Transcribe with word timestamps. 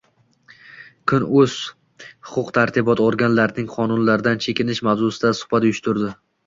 Kun.uz 1.11 1.57
huquq-tartibot 2.31 3.05
organlarining 3.11 3.71
qonunlardan 3.77 4.45
chekinishi 4.49 4.93
mavzusida 4.93 5.37
suhbat 5.45 5.71
uyushtirdi. 5.71 6.15